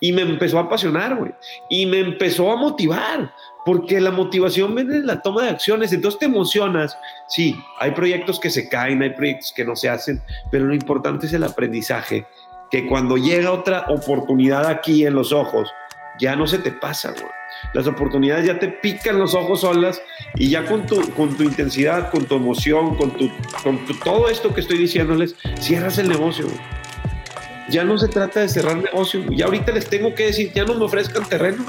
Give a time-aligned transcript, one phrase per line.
[0.00, 1.32] Y me empezó a apasionar, güey.
[1.68, 3.32] Y me empezó a motivar,
[3.64, 5.92] porque la motivación viene de la toma de acciones.
[5.92, 6.96] Entonces te emocionas.
[7.28, 11.26] Sí, hay proyectos que se caen, hay proyectos que no se hacen, pero lo importante
[11.26, 12.26] es el aprendizaje.
[12.70, 15.70] Que cuando llega otra oportunidad aquí en los ojos,
[16.18, 17.32] ya no se te pasa, güey.
[17.74, 20.00] Las oportunidades ya te pican los ojos solas
[20.36, 23.30] y ya con tu, con tu intensidad, con tu emoción, con, tu,
[23.62, 26.46] con todo esto que estoy diciéndoles, cierras el negocio.
[26.46, 26.79] Güey
[27.70, 29.22] ya no se trata de cerrar negocio.
[29.30, 31.64] Ya ahorita les tengo que decir, ya no me ofrezcan terreno.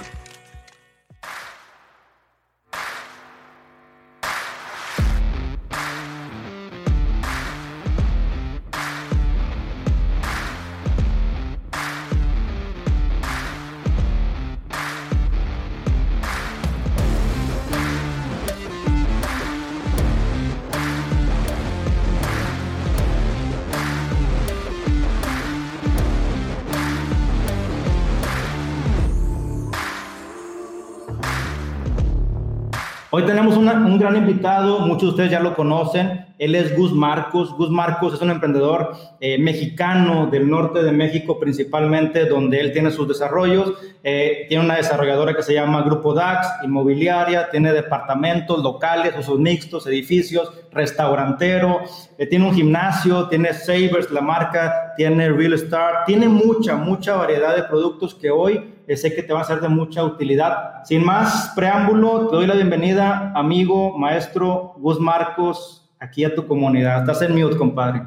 [34.02, 37.56] Gran invitado, muchos de ustedes ya lo conocen, él es Gus Marcos.
[37.56, 42.90] Gus Marcos es un emprendedor eh, mexicano del norte de México principalmente, donde él tiene
[42.90, 43.74] sus desarrollos.
[44.04, 49.86] Eh, tiene una desarrolladora que se llama Grupo DAX, inmobiliaria, tiene departamentos locales, usos mixtos,
[49.86, 51.82] edificios, restaurantero,
[52.18, 57.56] eh, tiene un gimnasio, tiene Savers, la marca, tiene Real Start, tiene mucha, mucha variedad
[57.56, 60.84] de productos que hoy sé que te va a ser de mucha utilidad.
[60.86, 67.02] Sin más preámbulo, te doy la bienvenida, amigo, maestro Gus Marcos, aquí a tu comunidad.
[67.02, 68.02] Estás en mute, compadre.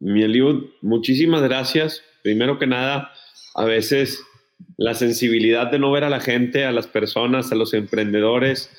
[0.00, 2.02] Mi Eliud, muchísimas gracias.
[2.22, 3.12] Primero que nada,
[3.54, 4.22] a veces
[4.76, 8.70] la sensibilidad de no ver a la gente, a las personas, a los emprendedores,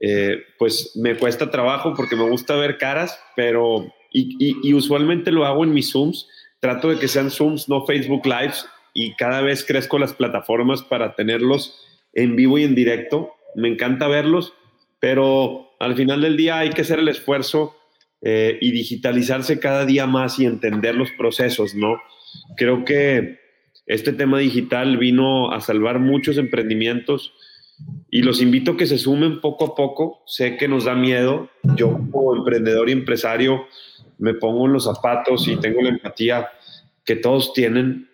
[0.00, 5.44] eh, pues me cuesta trabajo porque me gusta ver caras, pero y, y, usualmente lo
[5.44, 6.28] hago en mis Zooms.
[6.60, 8.66] Trato de que sean Zooms, no Facebook Lives,
[8.98, 11.80] y cada vez crezco las plataformas para tenerlos
[12.14, 13.30] en vivo y en directo.
[13.54, 14.54] Me encanta verlos,
[14.98, 17.76] pero al final del día hay que hacer el esfuerzo
[18.22, 22.02] eh, y digitalizarse cada día más y entender los procesos, ¿no?
[22.56, 23.38] Creo que
[23.86, 27.34] este tema digital vino a salvar muchos emprendimientos
[28.10, 30.24] y los invito a que se sumen poco a poco.
[30.26, 31.50] Sé que nos da miedo.
[31.76, 33.64] Yo como emprendedor y empresario
[34.18, 36.48] me pongo en los zapatos y tengo la empatía
[37.04, 38.07] que todos tienen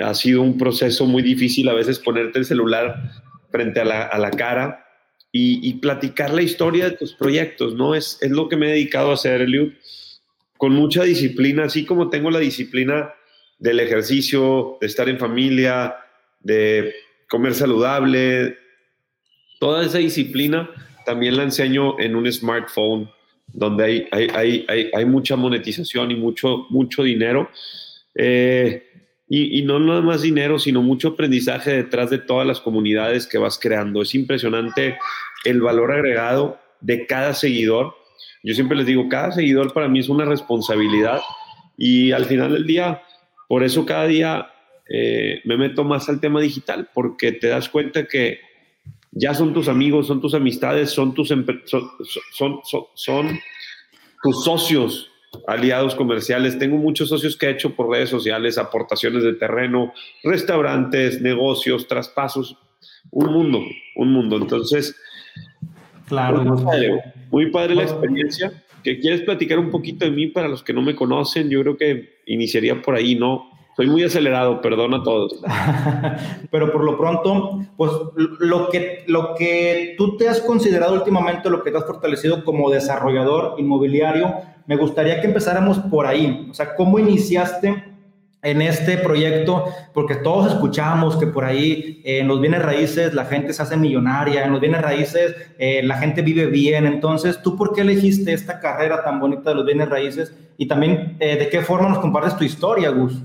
[0.00, 3.10] ha sido un proceso muy difícil a veces ponerte el celular
[3.50, 4.86] frente a la, cara
[5.30, 7.94] y, platicar la historia de tus proyectos, ¿no?
[7.94, 9.72] Es, es lo que me he dedicado a hacer, Eliud,
[10.56, 13.12] con mucha disciplina, así como tengo la disciplina
[13.58, 15.96] del ejercicio, de estar en familia,
[16.40, 16.94] de
[17.28, 18.56] comer saludable,
[19.58, 20.70] toda esa disciplina
[21.04, 23.10] también la enseño en un smartphone
[23.52, 27.50] donde hay, hay, hay, hay mucha monetización y mucho, mucho dinero.
[28.14, 28.91] Eh,
[29.34, 33.58] y, no nada más dinero, sino mucho aprendizaje detrás de todas las comunidades que vas
[33.58, 34.02] creando.
[34.02, 34.98] Es impresionante
[35.46, 37.94] el valor agregado de cada seguidor.
[38.42, 41.22] Yo siempre les digo, cada seguidor para mí es una responsabilidad
[41.78, 43.00] y al final del día,
[43.48, 44.52] por eso cada día
[44.86, 48.38] eh, me meto más al tema digital, porque te das cuenta que
[49.12, 52.60] ya son tus amigos, son tus amistades, son tus, son,
[52.94, 53.40] son
[54.22, 55.10] tus socios,
[55.46, 56.58] aliados comerciales.
[56.58, 62.56] Tengo muchos socios que he hecho por redes sociales, aportaciones de terreno, restaurantes, negocios, traspasos,
[63.10, 63.60] un mundo,
[63.96, 64.36] un mundo.
[64.36, 64.96] Entonces,
[66.06, 66.44] claro,
[67.30, 68.52] muy padre, la experiencia.
[68.82, 71.48] ¿Que quieres platicar un poquito de mí para los que no me conocen?
[71.48, 73.48] Yo creo que iniciaría por ahí, ¿no?
[73.74, 75.40] Soy muy acelerado, perdón a todos.
[76.50, 81.62] Pero por lo pronto, pues lo que, lo que tú te has considerado últimamente, lo
[81.62, 84.34] que te has fortalecido como desarrollador inmobiliario,
[84.66, 86.48] me gustaría que empezáramos por ahí.
[86.50, 87.82] O sea, ¿cómo iniciaste
[88.42, 89.64] en este proyecto?
[89.94, 93.78] Porque todos escuchamos que por ahí eh, en los bienes raíces la gente se hace
[93.78, 96.84] millonaria, en los bienes raíces eh, la gente vive bien.
[96.84, 100.36] Entonces, ¿tú por qué elegiste esta carrera tan bonita de los bienes raíces?
[100.58, 103.22] Y también, eh, ¿de qué forma nos compartes tu historia, Gus?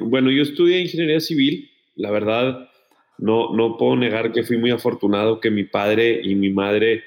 [0.00, 2.70] Bueno, yo estudié ingeniería civil, la verdad,
[3.18, 7.04] no, no puedo negar que fui muy afortunado que mi padre y mi madre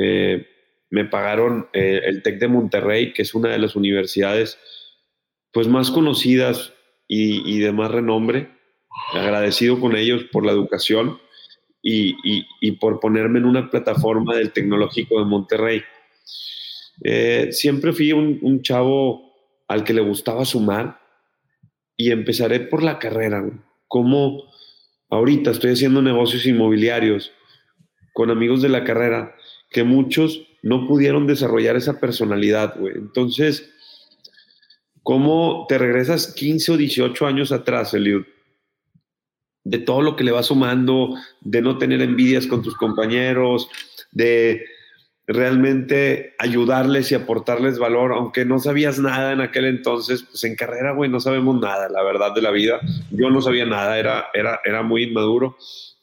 [0.00, 0.46] eh,
[0.90, 4.58] me pagaron eh, el TEC de Monterrey, que es una de las universidades
[5.52, 6.72] pues más conocidas
[7.08, 8.48] y, de más renombre.
[9.12, 11.18] Agradecido con ellos por la educación
[11.82, 15.82] y, por ponerme en una plataforma del Tecnológico de Monterrey.
[17.04, 19.32] Eh, siempre fui un, un chavo
[19.68, 21.01] al que le gustaba sumar,
[22.02, 23.48] y empezaré por la carrera.
[23.86, 24.42] Como
[25.08, 27.30] ahorita estoy haciendo negocios inmobiliarios
[28.12, 29.36] con amigos de la carrera
[29.70, 32.94] que muchos no pudieron desarrollar esa personalidad, güey.
[32.96, 33.70] Entonces,
[35.04, 38.24] ¿cómo te regresas 15 o 18 años atrás, Eliud?
[39.64, 43.68] de todo lo que le va sumando, de no tener envidias con tus compañeros,
[44.10, 44.64] de
[45.32, 50.92] realmente ayudarles y aportarles valor, aunque no sabías nada en aquel entonces, pues en carrera,
[50.92, 52.80] güey, no sabemos nada, la verdad de la vida.
[53.10, 55.56] Yo no sabía nada, era, era, era muy inmaduro,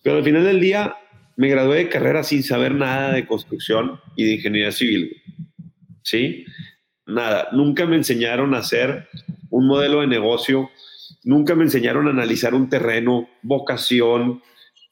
[0.04, 0.96] pero al final del día
[1.36, 5.22] me gradué de carrera sin saber nada de construcción y de ingeniería civil,
[6.04, 6.46] ¿sí?
[7.06, 9.08] Nada, nunca me enseñaron a hacer
[9.50, 10.70] un modelo de negocio,
[11.24, 14.42] nunca me enseñaron a analizar un terreno, vocación,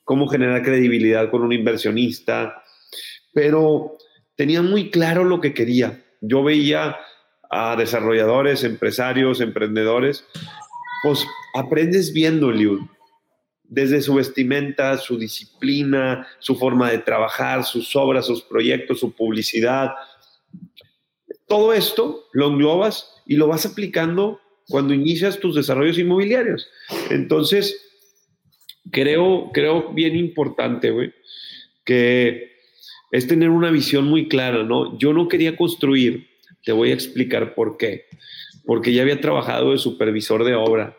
[0.04, 2.64] cómo generar credibilidad con un inversionista,
[3.34, 3.98] pero
[4.38, 6.02] tenía muy claro lo que quería.
[6.22, 6.98] Yo veía
[7.50, 10.24] a desarrolladores, empresarios, emprendedores,
[11.04, 12.82] pues aprendes viendo, Liud,
[13.64, 19.92] desde su vestimenta, su disciplina, su forma de trabajar, sus obras, sus proyectos, su publicidad.
[21.48, 26.70] Todo esto lo englobas y lo vas aplicando cuando inicias tus desarrollos inmobiliarios.
[27.10, 27.76] Entonces,
[28.92, 31.14] creo, creo bien importante, güey,
[31.86, 32.57] que
[33.12, 34.98] es tener una visión muy clara, ¿no?
[34.98, 36.28] Yo no quería construir,
[36.64, 38.06] te voy a explicar por qué.
[38.66, 40.98] Porque ya había trabajado de supervisor de obra,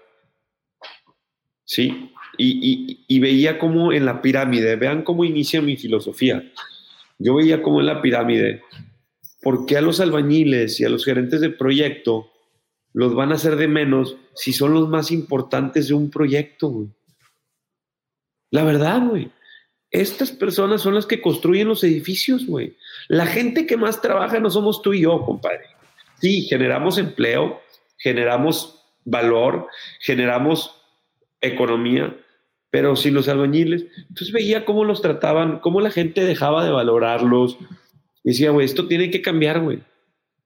[1.65, 2.11] ¿sí?
[2.39, 6.51] Y, veía cómo en la pirámide, vean cómo inicia mi filosofía.
[7.19, 8.63] Yo veía cómo en la pirámide,
[9.43, 12.31] ¿por qué a los albañiles y a los gerentes de proyecto
[12.95, 16.89] los van a hacer de menos si son los más importantes de un proyecto, güey?
[18.51, 19.31] La verdad, güey.
[19.91, 22.77] Estas personas son las que construyen los edificios, güey.
[23.09, 25.65] La gente que más trabaja no somos tú y yo, compadre.
[26.21, 27.61] Sí, generamos empleo,
[27.97, 29.67] generamos valor,
[30.01, 30.75] generamos
[31.41, 32.15] economía,
[32.71, 33.87] pero sin los albañiles.
[34.09, 37.57] Entonces veía cómo los trataban, cómo la gente dejaba de valorarlos.
[38.25, 39.79] Y decía, güey, esto tiene que cambiar, güey.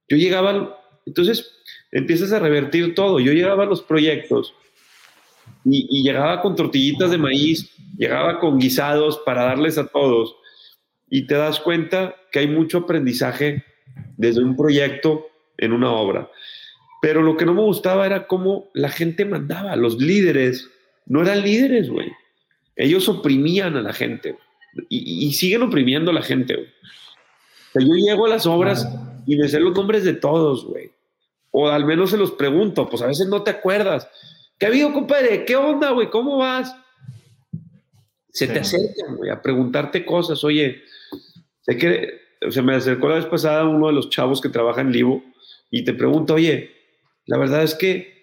[0.07, 1.51] Yo llegaba, entonces
[1.91, 3.19] empiezas a revertir todo.
[3.19, 4.53] Yo llegaba a los proyectos
[5.65, 10.35] y, llegaba con tortillitas de maíz, llegaba con guisados para darles a todos.
[11.09, 13.63] Y te das cuenta que hay mucho aprendizaje
[14.17, 15.27] desde un proyecto
[15.57, 16.29] en una obra.
[17.01, 19.75] Pero lo que no me gustaba era cómo la gente mandaba.
[19.75, 20.69] Los líderes
[21.05, 22.11] no eran líderes, güey.
[22.75, 24.37] Ellos oprimían a la gente.
[24.89, 27.87] Y, siguen oprimiendo a la gente, güey.
[27.87, 28.89] yo llego a las obras
[29.27, 30.91] y me sé los nombres de todos, güey.
[31.51, 34.09] O al menos se los pregunto, pues a veces no te acuerdas.
[34.63, 35.43] ¿Qué ha habido, compadre?
[35.43, 36.09] ¿Qué onda, güey?
[36.09, 36.73] ¿Cómo vas?
[38.29, 40.41] Se te acercan, güey, a preguntarte cosas.
[40.45, 40.83] Oye,
[41.59, 44.93] sé que se me acercó la vez pasada uno de los chavos que trabaja en
[44.93, 45.21] Livo
[45.69, 46.71] y te pregunta, oye,
[47.25, 48.13] la verdad es que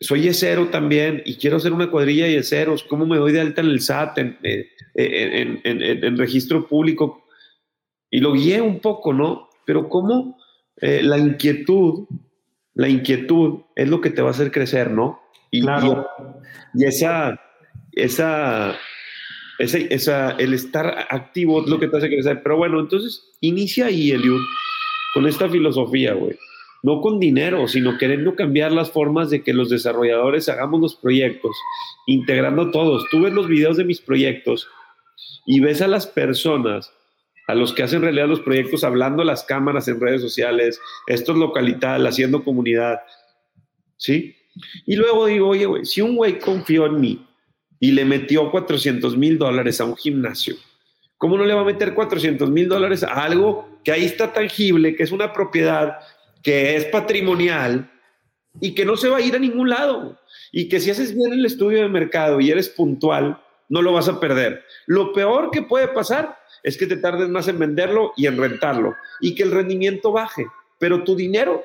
[0.00, 2.82] soy yesero también y quiero hacer una cuadrilla de yeseros.
[2.82, 4.66] ¿Cómo me doy de alta en el SAT, en, eh,
[4.96, 7.24] en, en, en registro público?
[8.10, 9.48] Y lo guié un poco, ¿no?
[9.64, 10.36] Pero cómo
[10.78, 12.08] eh, la inquietud
[12.74, 15.20] la inquietud es lo que te va a hacer crecer, ¿no?
[15.50, 16.06] Y, claro.
[16.74, 17.40] y, esa,
[17.92, 18.76] esa,
[19.58, 22.42] esa, el estar activo es lo que te hace crecer.
[22.42, 24.40] Pero bueno, entonces inicia ahí, Eliud,
[25.14, 26.36] con esta filosofía, güey.
[26.82, 31.54] No con dinero, sino queriendo cambiar las formas de que los desarrolladores hagamos los proyectos,
[32.06, 33.04] integrando todos.
[33.10, 34.66] Tú ves los videos de mis proyectos
[35.44, 36.90] y ves a las personas
[37.50, 41.38] a los que hacen realidad los proyectos, hablando las cámaras en redes sociales, esto es
[41.38, 43.00] localital, haciendo comunidad,
[43.96, 44.36] ¿sí?
[44.86, 47.26] Y luego digo, oye, güey, si un güey confió en mí
[47.80, 50.54] y le metió 400 mil dólares a un gimnasio,
[51.18, 54.94] ¿cómo no le va a meter 400 mil dólares a algo que ahí está tangible,
[54.94, 55.98] que es una propiedad,
[56.44, 57.90] que es patrimonial
[58.60, 60.20] y que no se va a ir a ningún lado?
[60.52, 64.08] Y que si haces bien el estudio de mercado y eres puntual, no lo vas
[64.08, 64.64] a perder.
[64.86, 68.94] Lo peor que puede pasar es que te tardes más en venderlo y en rentarlo
[69.20, 70.46] y que el rendimiento baje.
[70.78, 71.64] Pero tu dinero,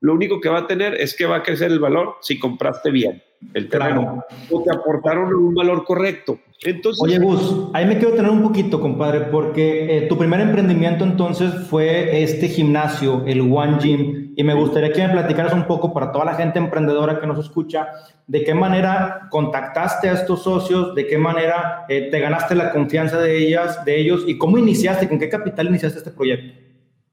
[0.00, 2.90] lo único que va a tener es que va a crecer el valor si compraste
[2.90, 3.22] bien
[3.52, 6.38] el terreno o te aportaron un valor correcto.
[6.62, 11.04] Entonces, Oye, Gus, ahí me quiero tener un poquito, compadre, porque eh, tu primer emprendimiento
[11.04, 15.92] entonces fue este gimnasio, el One Gym, y me gustaría que me platicaras un poco
[15.92, 17.88] para toda la gente emprendedora que nos escucha,
[18.26, 23.20] de qué manera contactaste a estos socios, de qué manera eh, te ganaste la confianza
[23.20, 26.58] de ellas, de ellos, y cómo iniciaste, con qué capital iniciaste este proyecto.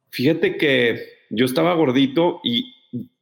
[0.09, 0.99] Fíjate que
[1.29, 2.73] yo estaba gordito y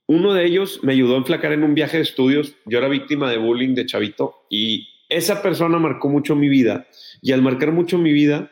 [0.08, 2.56] uno de ellos me ayudó a enflacar en un viaje de estudios.
[2.66, 6.88] Yo era víctima de bullying de chavito y esa persona marcó mucho mi vida.
[7.22, 8.50] Y al marcar mucho mi vida,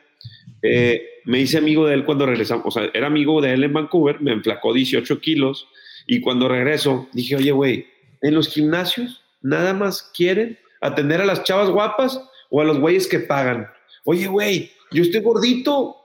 [0.61, 2.65] eh, me hice amigo de él cuando regresamos.
[2.67, 5.67] O sea, era amigo de él en Vancouver, me enflacó 18 kilos.
[6.05, 7.87] Y cuando regreso, dije, oye, güey,
[8.21, 13.07] en los gimnasios nada más quieren atender a las chavas guapas o a los güeyes
[13.07, 13.67] que pagan.
[14.05, 15.97] Oye, güey, yo estoy gordito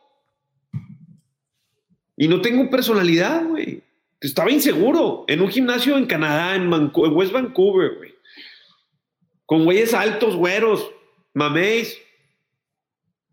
[2.16, 3.82] y no tengo personalidad, güey.
[4.20, 8.14] Estaba inseguro en un gimnasio en Canadá, en, West Vancouver, güey.
[9.46, 10.90] con güeyes altos, güeros,
[11.34, 11.98] maméis.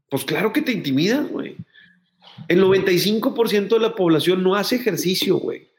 [0.10, 1.56] Pues claro que te intimidas, güey.
[2.48, 5.70] El 95% de la población no hace ejercicio, güey.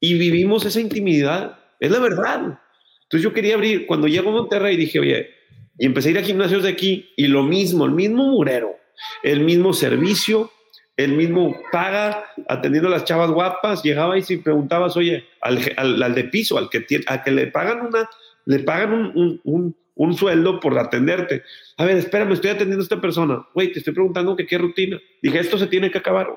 [0.00, 1.58] Y vivimos esa intimidad.
[1.80, 2.58] Es la verdad.
[3.02, 5.30] Entonces yo quería abrir, cuando llego a Monterrey dije, oye,
[5.78, 8.76] y empecé a ir a gimnasios de aquí y lo mismo, el mismo murero,
[9.22, 10.50] el mismo servicio,
[10.96, 16.24] el mismo paga, atendiendo a las chavas guapas, llegaba y si preguntabas, oye, al, de
[16.24, 18.08] piso, al que, tiene, a que le pagan una,
[18.46, 19.12] le pagan
[19.44, 19.76] un,
[20.16, 21.42] sueldo por atenderte.
[21.76, 23.46] A ver, espérame, estoy atendiendo a esta persona.
[23.54, 25.00] Güey, te estoy preguntando que qué rutina.
[25.22, 26.28] Dije, esto se tiene que acabar.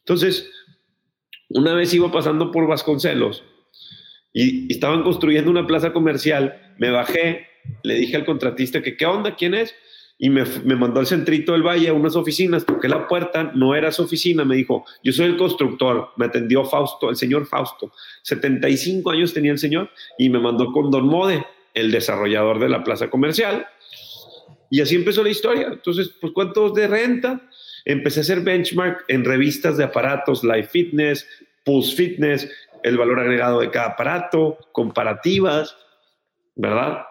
[0.00, 0.50] Entonces,
[1.48, 3.44] una vez iba pasando por Vasconcelos
[4.32, 7.46] y, y estaban construyendo una plaza comercial, me bajé,
[7.82, 9.36] le dije al contratista que, ¿qué onda?
[9.36, 9.74] ¿Quién es?
[10.18, 13.74] y me, me, mandó al centrito del valle a unas oficinas, toqué la puerta, no
[13.74, 17.92] era su oficina, me dijo, yo soy el constructor, me atendió Fausto, el señor Fausto,
[18.22, 21.44] 75 años tenía el señor, y me mandó con Don Mode,
[21.76, 23.68] el desarrollador de la plaza comercial,
[24.70, 25.68] y así empezó la historia.
[25.68, 27.40] Entonces, pues, ¿cuántos de renta?
[27.84, 31.26] Empecé a hacer benchmark en revistas de aparatos, Life Fitness,
[31.64, 32.50] Pulse Fitness,
[32.82, 35.76] el valor agregado de cada aparato, comparativas,
[36.56, 37.04] ¿verdad?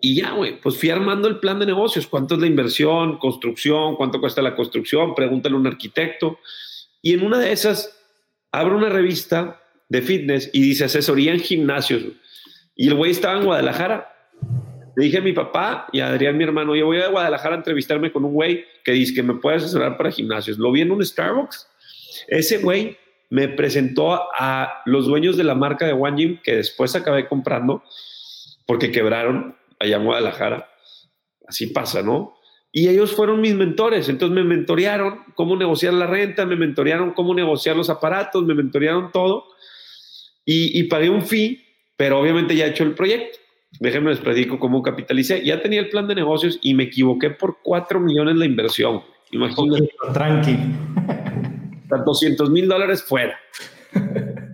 [0.00, 2.06] Y ya, güey, pues fui armando el plan de negocios.
[2.06, 3.96] ¿Cuánto es la inversión, construcción?
[3.96, 5.14] ¿Cuánto cuesta la construcción?
[5.14, 6.38] Pregúntale a un arquitecto.
[7.00, 8.00] Y en una de esas,
[8.50, 12.04] abro una revista de fitness y dice asesoría en gimnasios.
[12.74, 14.08] Y el güey estaba en Guadalajara.
[14.96, 17.58] Le dije a mi papá y a Adrián, mi hermano, yo voy a Guadalajara a
[17.58, 20.58] entrevistarme con un güey que dice que me puede asesorar para gimnasios.
[20.58, 21.68] Lo vi en un Starbucks.
[22.28, 22.96] Ese güey
[23.30, 27.82] me presentó a los dueños de la marca de One Gym que después acabé comprando
[28.66, 30.68] porque quebraron allá en Guadalajara.
[31.48, 32.34] Así pasa, ¿no?
[32.70, 37.34] Y ellos fueron mis mentores, entonces me mentorearon cómo negociar la renta, me mentorearon cómo
[37.34, 39.44] negociar los aparatos, me mentorearon todo
[40.44, 41.62] y, pagué un fee,
[42.02, 43.38] pero obviamente ya he hecho el proyecto.
[43.78, 45.44] Déjenme les platico cómo capitalicé.
[45.44, 49.04] Ya tenía el plan de negocios y me equivoqué por 4 millones la inversión.
[49.30, 49.88] Imagínate.
[50.12, 50.58] Tranqui.
[52.04, 53.38] 200 mil dólares fuera.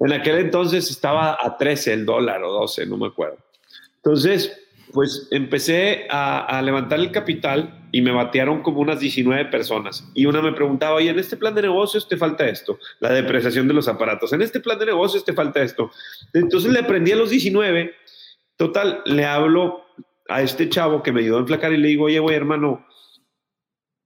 [0.00, 3.38] En aquel entonces estaba a 13 el dólar o 12, no me acuerdo.
[3.96, 10.08] Entonces, pues empecé a, levantar el capital y me batearon como unas 19 personas.
[10.14, 13.68] Y una me preguntaba, oye, en este plan de negocios te falta esto, la depreciación
[13.68, 14.32] de los aparatos.
[14.32, 15.90] En este plan de negocios te falta esto.
[16.32, 17.94] Entonces le aprendí a los 19.
[18.56, 19.84] Total, le hablo
[20.28, 22.86] a este chavo que me ayudó a enflacar y le digo, oye, güey, hermano,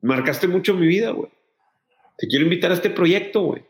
[0.00, 1.30] marcaste mucho mi vida, güey.
[2.18, 3.64] Te quiero invitar a este proyecto, güey.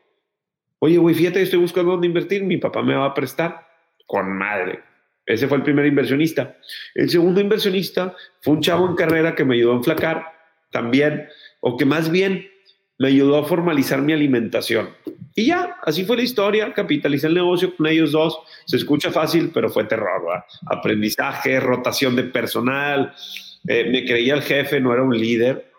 [0.80, 2.42] Oye, güey, fíjate, estoy buscando dónde invertir.
[2.42, 3.68] Mi papá me va a prestar.
[4.04, 4.91] Con madre
[5.26, 6.56] ese fue el primer inversionista.
[6.94, 10.24] El segundo inversionista fue un chavo en carrera que me ayudó a enflacar
[10.70, 11.28] también,
[11.60, 12.46] o que más bien
[12.98, 14.90] me ayudó a formalizar mi alimentación.
[15.34, 18.38] Y ya, así fue la historia, capitalicé el negocio con ellos dos.
[18.66, 20.22] Se escucha fácil, pero fue terror,
[20.66, 23.14] Aprendizaje, rotación de personal.
[23.66, 25.72] Eh, me creía el jefe, no era un líder.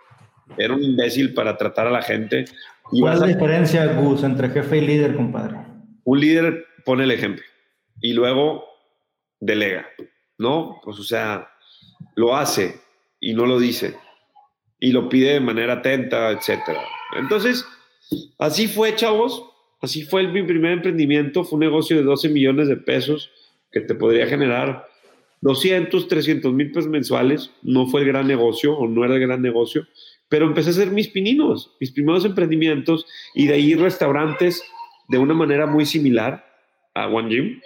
[0.57, 2.45] Era un imbécil para tratar a la gente.
[2.83, 5.57] ¿Cuál es la diferencia, Gus, entre jefe y líder, compadre?
[6.03, 7.43] Un líder pone el ejemplo.
[8.01, 8.65] Y luego
[9.45, 9.87] delega,
[10.37, 10.79] ¿no?
[10.83, 11.49] Pues o sea,
[12.15, 12.79] lo hace
[13.19, 13.95] y no lo dice.
[14.79, 16.81] Y lo pide de manera atenta, etcétera.
[17.17, 17.65] Entonces,
[18.37, 19.45] así fue, chavos,
[19.81, 23.31] así fue mi primer emprendimiento, fue un negocio de 12 millones de pesos
[23.71, 24.87] que te podría generar
[25.41, 29.41] 200, 300 mil pesos mensuales, no fue el gran negocio o no era el gran
[29.41, 29.87] negocio,
[30.29, 34.63] pero empecé a hacer mis pininos, mis primeros emprendimientos y de ahí restaurantes
[35.09, 36.45] de una manera muy similar
[36.93, 37.61] a One Gym,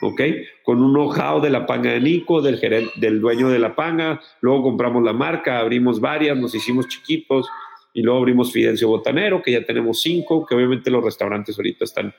[0.00, 0.20] ¿ok?
[0.62, 4.20] Con un know-how de la panga de Nico, del, gerente, del dueño de la panga,
[4.40, 7.48] luego compramos la marca, abrimos varias, nos hicimos chiquitos
[7.92, 12.14] y luego abrimos Fidencio Botanero, que ya tenemos cinco, que obviamente los restaurantes ahorita están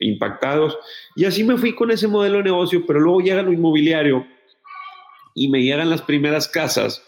[0.00, 0.78] impactados.
[1.14, 4.26] Y así me fui con ese modelo de negocio, pero luego llega lo inmobiliario
[5.34, 7.02] y me llegan las primeras casas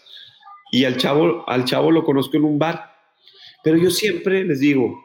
[0.71, 2.95] y al chavo, al chavo lo conozco en un bar.
[3.63, 5.03] Pero yo siempre les digo,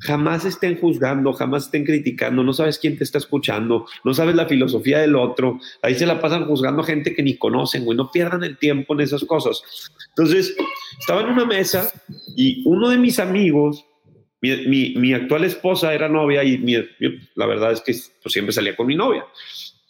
[0.00, 4.46] jamás estén juzgando, jamás estén criticando, no sabes quién te está escuchando, no sabes la
[4.46, 8.10] filosofía del otro, ahí se la pasan juzgando a gente que ni conocen, güey, no
[8.10, 9.62] pierdan el tiempo en esas cosas.
[10.08, 10.56] Entonces,
[10.98, 11.90] estaba en una mesa
[12.36, 13.84] y uno de mis amigos,
[14.40, 16.58] mi, actual esposa era novia y
[17.36, 19.24] la verdad es que pues, siempre salía con mi novia.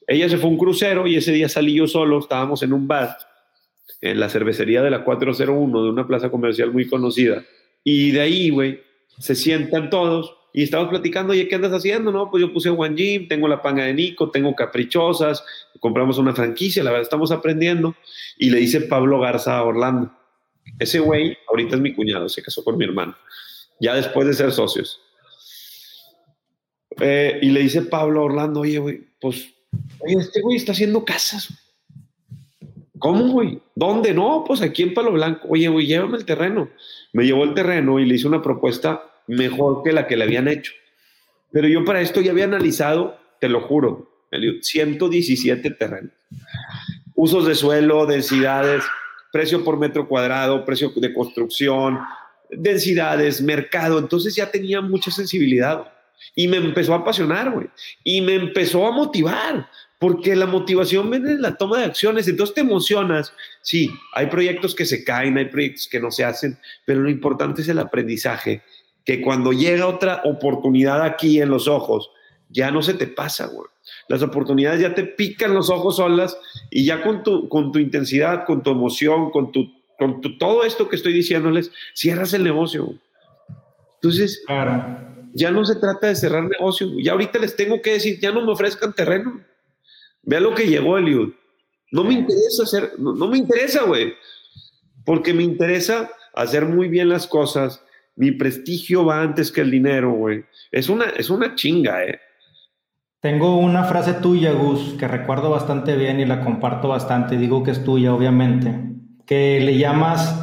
[0.07, 2.87] Ella se fue a un crucero y ese día salí yo solo, estábamos en un
[2.87, 3.17] bar,
[4.03, 7.43] en la cervecería de la 401 de una plaza comercial muy conocida.
[7.83, 8.81] Y de ahí, güey,
[9.19, 12.13] se sientan todos y estamos platicando, oye, ¿qué andas haciendo?
[12.13, 15.45] No, pues yo puse One Gym, tengo la panga de Nico, tengo caprichosas,
[15.81, 17.95] compramos una franquicia, la verdad estamos aprendiendo.
[18.39, 20.13] Y le dice Pablo Garza a Orlando,
[20.79, 23.17] ese güey ahorita es mi cuñado, se casó con mi hermano,
[23.81, 25.01] ya después de ser socios.
[27.01, 29.53] Eh, y le dice Pablo a Orlando, oye, güey, pues
[30.01, 31.49] Oye, este güey está haciendo casas.
[32.99, 33.61] ¿Cómo, güey?
[33.75, 34.15] ¿Dónde?
[34.15, 35.49] No, pues aquí en Palo Blanco.
[35.51, 36.71] Oye, güey, llévame el terreno.
[37.13, 40.49] Me llevó el terreno y le hice una propuesta mejor que la que le habían
[40.49, 40.73] hecho.
[41.51, 44.11] Pero yo para esto ya había analizado, te lo juro,
[44.63, 46.13] 117 terrenos.
[47.15, 48.83] Usos de suelo, densidades,
[49.33, 51.99] precio por metro cuadrado, precio de construcción,
[52.51, 53.99] densidades, mercado.
[53.99, 55.93] Entonces ya tenía mucha sensibilidad.
[56.35, 57.69] Y me empezó a apasionar, güey.
[58.05, 59.69] Y me empezó a motivar,
[60.03, 62.27] porque la motivación viene de la toma de acciones.
[62.27, 63.33] Entonces te emocionas.
[63.61, 67.63] Sí, hay proyectos que se caen, hay proyectos que no se hacen, pero lo importante
[67.63, 68.63] es el aprendizaje,
[69.05, 72.11] que cuando llega otra oportunidad aquí en los ojos,
[72.49, 73.69] ya no se te pasa, güey.
[74.09, 76.37] Las oportunidades ya te pican los ojos solas
[76.69, 80.89] y ya con tu, con tu intensidad, con tu emoción, con tu con todo esto
[80.89, 82.99] que estoy diciéndoles, cierras el negocio.
[84.01, 84.43] Entonces,
[85.33, 86.89] ya no se trata de cerrar negocio.
[87.01, 89.52] Ya ahorita les tengo que decir, ya no me ofrezcan terreno.
[90.23, 91.33] Vea lo que llegó Eliud.
[91.91, 94.15] No me interesa hacer, no, me interesa, güey.
[95.05, 97.85] Porque me interesa hacer muy bien las cosas.
[98.17, 100.45] Mi prestigio va antes que el dinero, güey.
[100.71, 102.21] Es una, es una chinga, eh.
[103.21, 107.37] Tengo una frase tuya, Gus, que recuerdo bastante bien y la comparto bastante.
[107.37, 108.93] Digo que es tuya, obviamente
[109.27, 110.41] que le llamas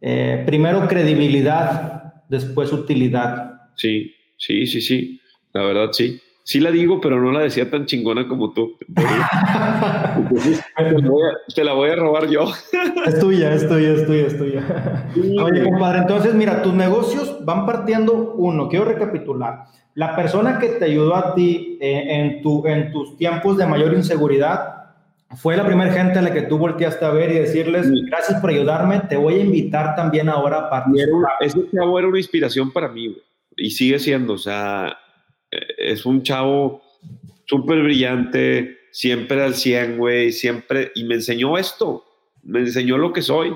[0.00, 3.60] eh, primero credibilidad, después utilidad.
[3.76, 5.20] Sí, sí, sí, sí,
[5.52, 6.20] la verdad sí.
[6.44, 8.76] Sí la digo, pero no la decía tan chingona como tú.
[11.54, 12.50] te, la voy a robar yo.
[13.06, 14.62] es tuya, es tuya, es tuya, es tuya.
[15.42, 18.68] Oye, compadre, entonces mira, tus negocios van partiendo uno.
[18.68, 19.66] Quiero recapitular.
[19.94, 23.94] La persona que te ayudó a ti eh, en, tu, en tus tiempos de mayor
[23.94, 24.82] inseguridad
[25.36, 28.50] fue la primera gente a la que tú volteaste a ver y decirles, gracias por
[28.50, 31.32] ayudarme, te voy a invitar también ahora a participar.
[31.40, 33.16] Ese chavo era una inspiración para mí,
[33.56, 34.96] y sigue siendo, o sea,
[35.78, 36.82] es un chavo
[37.44, 42.04] súper brillante, siempre al 100, güey, siempre, y me enseñó esto,
[42.42, 43.54] me enseñó lo que soy.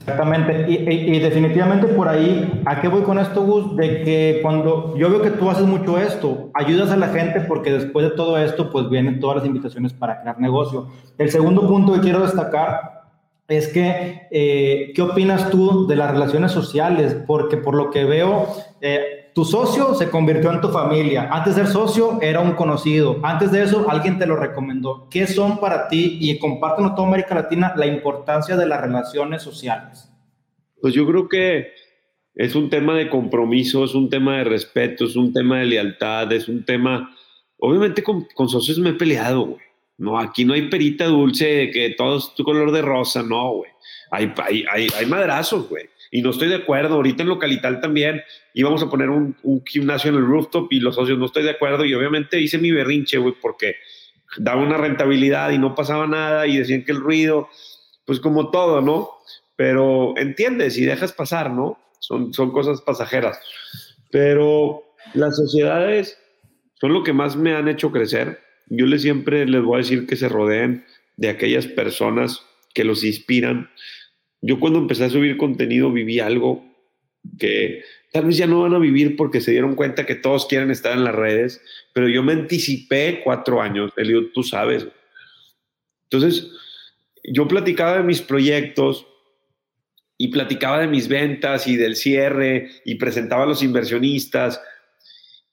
[0.00, 3.74] Exactamente, y, definitivamente por ahí, ¿a qué voy con esto, Gus?
[3.76, 7.72] De que cuando yo veo que tú haces mucho esto, ayudas a la gente porque
[7.72, 10.88] después de todo esto, pues vienen todas las invitaciones para crear negocio.
[11.16, 13.04] El segundo punto que quiero destacar
[13.48, 17.16] es que, eh, ¿qué opinas tú de las relaciones sociales?
[17.26, 18.48] Porque por lo que veo,
[18.82, 21.28] eh, tu socio se convirtió en tu familia.
[21.30, 23.18] Antes de ser socio era un conocido.
[23.24, 25.08] Antes de eso alguien te lo recomendó.
[25.10, 29.42] ¿Qué son para ti y comparten a toda América Latina la importancia de las relaciones
[29.42, 30.08] sociales?
[30.80, 31.72] Pues yo creo que
[32.36, 36.30] es un tema de compromiso, es un tema de respeto, es un tema de lealtad,
[36.32, 37.10] es un tema...
[37.58, 39.64] Obviamente con, socios me he peleado, güey.
[39.96, 43.70] No, aquí no hay perita dulce que todo es tu color de rosa, no, güey.
[44.10, 46.94] Hay, hay, hay, hay madrazos, güey y no estoy de acuerdo.
[46.94, 48.22] Ahorita en Localital también
[48.52, 51.84] íbamos a poner un, gimnasio en el rooftop y los socios no estoy de acuerdo.
[51.84, 53.74] Y obviamente hice mi berrinche, güey, porque
[54.36, 57.48] daba una rentabilidad y no pasaba nada y decían que el ruido,
[58.04, 59.10] pues como todo, ¿no?
[59.56, 61.80] Pero entiendes y dejas pasar, ¿no?
[61.98, 63.40] Son, son cosas pasajeras.
[64.12, 66.16] Pero las sociedades
[66.80, 68.38] son lo que más me han hecho crecer.
[68.68, 70.84] Yo les siempre les voy a decir que se rodeen
[71.16, 72.40] de aquellas personas
[72.72, 73.68] que los inspiran,
[74.46, 76.62] yo cuando empecé a subir contenido viví algo
[77.38, 80.70] que tal vez ya no van a vivir porque se dieron cuenta que todos quieren
[80.70, 81.62] estar en las redes,
[81.94, 84.86] pero yo me anticipé cuatro años, Elio, tú sabes.
[86.10, 86.50] Entonces,
[87.24, 89.06] yo platicaba de mis proyectos
[90.18, 94.60] y platicaba de mis ventas y del cierre y presentaba a los inversionistas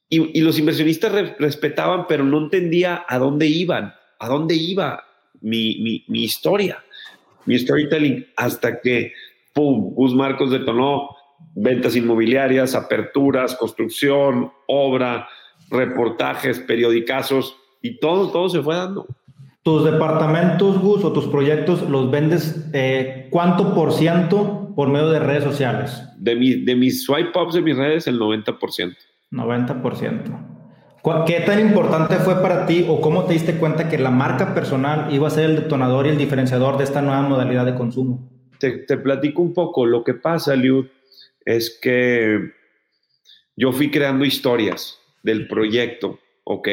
[0.10, 5.06] y, los inversionistas respetaban, pero no entendía a dónde iban, a dónde iba
[5.40, 6.84] mi, mi historia
[7.46, 9.14] mi storytelling hasta que,
[9.54, 11.10] ¡pum!, Gus Marcos detonó
[11.56, 15.28] ventas inmobiliarias, aperturas, construcción, obra,
[15.70, 19.06] reportajes, periodicazos y todo, todo se fue dando.
[19.64, 25.20] ¿Tus departamentos, Gus, o tus proyectos los vendes eh, cuánto por ciento por medio de
[25.20, 26.04] redes sociales?
[26.18, 28.96] De, mi, de mis swipe ups de mis redes, el 90%.
[29.32, 30.51] 90%.
[31.26, 35.12] ¿Qué tan importante fue para ti o cómo te diste cuenta que la marca personal
[35.12, 38.30] iba a ser el detonador y el diferenciador de esta nueva modalidad de consumo?
[38.60, 39.88] Te, platico un poco.
[39.88, 40.86] Lo que pasa, Liud,
[41.44, 42.52] es que
[43.56, 46.68] yo fui creando historias del proyecto, ¿ok?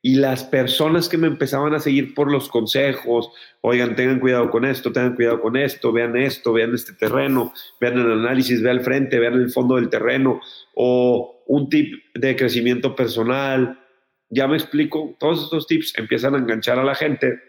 [0.00, 3.30] Y las personas que me empezaban a seguir por los consejos,
[3.62, 7.98] oigan, tengan cuidado con esto, tengan cuidado con esto, vean esto, vean este terreno, vean
[7.98, 10.40] el análisis, vean el frente, vean el fondo del terreno,
[10.74, 13.80] o un tip de crecimiento personal.
[14.30, 17.48] Ya me explico, todos estos tips empiezan a enganchar a la gente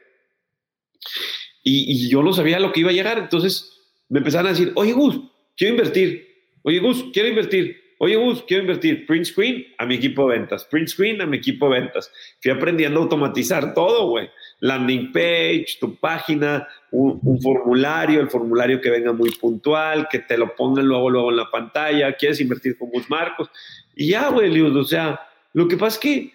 [1.63, 3.17] y, yo no sabía lo que iba a llegar.
[3.17, 3.71] Entonces
[4.09, 5.19] me empezaron a decir, oye Gus,
[5.55, 6.27] quiero invertir.
[6.63, 7.77] Oye Gus, quiero invertir.
[8.01, 11.35] Oye, Gus, quiero invertir print screen a mi equipo de ventas, print screen a mi
[11.35, 12.09] equipo de ventas.
[12.41, 14.29] Fui aprendiendo a automatizar todo, güey.
[14.61, 20.55] Landing page, tu página, un, formulario, el formulario que venga muy puntual, que te lo
[20.55, 22.13] pongan luego, luego en la pantalla.
[22.13, 23.49] ¿Quieres invertir con Gus Marcos?
[23.93, 25.19] Y ya, güey, o sea,
[25.51, 26.33] lo que pasa es que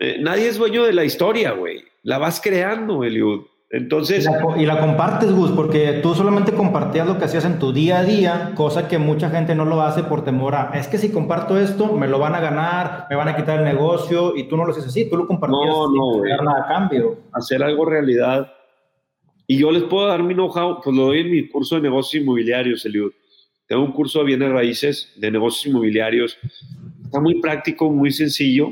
[0.00, 1.82] eh, nadie es dueño de la historia, güey.
[2.02, 3.46] La vas creando, Eliud.
[3.70, 4.28] Entonces.
[4.56, 8.04] Y la, compartes, Gus, porque tú solamente compartías lo que hacías en tu día a
[8.04, 10.70] día, cosa que mucha gente no lo hace por temor a.
[10.74, 13.64] Es que si comparto esto, me lo van a ganar, me van a quitar el
[13.64, 16.68] negocio, y tú no lo haces así, tú lo compartías no, no, sin nada a
[16.68, 17.18] cambio.
[17.32, 18.52] Hacer algo realidad.
[19.46, 22.22] Y yo les puedo dar mi know-how, pues lo doy en mi curso de negocios
[22.22, 23.12] inmobiliarios, Eliud.
[23.66, 26.38] Tengo un curso de bienes raíces, de negocios inmobiliarios.
[27.04, 28.68] Está muy práctico, muy sencillo.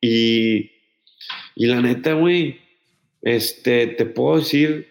[0.00, 0.70] Y,
[1.54, 2.67] y la neta, güey
[3.22, 4.88] este, te puedo decir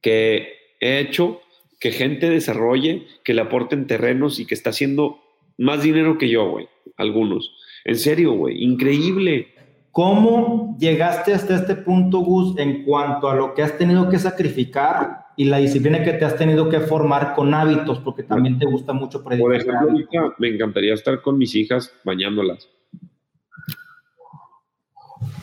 [0.00, 1.40] que he hecho
[1.80, 5.18] que gente desarrolle, que le aporten terrenos y que está haciendo
[5.58, 6.68] más dinero que yo, güey.
[6.96, 7.52] Algunos.
[7.84, 8.62] En serio, güey.
[8.62, 9.48] Increíble.
[9.90, 15.26] ¿Cómo llegaste hasta este punto, Gus, en cuanto a lo que has tenido que sacrificar
[15.36, 18.00] y la disciplina que te has tenido que formar con hábitos?
[18.00, 19.46] Porque también te gusta mucho predicar.
[19.46, 22.68] Por ejemplo, me encantaría estar con mis hijas bañándolas.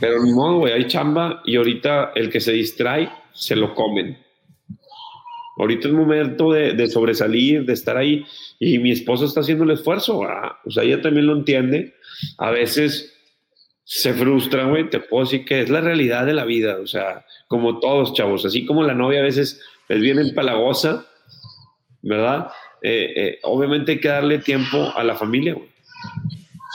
[0.02, 4.18] Pero ni modo, güey, hay chamba y ahorita el que se distrae, se lo comen.
[5.58, 8.26] Ahorita es momento de, sobresalir, de estar ahí.
[8.60, 10.24] Y mi esposa está haciendo el esfuerzo.
[10.24, 11.94] Ah, o sea, ella también lo entiende.
[12.40, 13.16] A veces
[13.84, 14.90] se frustra, güey.
[14.90, 16.80] Te puedo decir que es la realidad de la vida.
[16.82, 18.44] O sea, como todos, chavos.
[18.44, 21.06] Así como la novia a veces les viene empalagosa,
[22.02, 22.48] ¿verdad?
[22.82, 25.70] Eh, eh, obviamente hay que darle tiempo a la familia, güey.